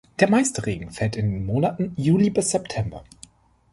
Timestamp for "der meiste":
0.19-0.65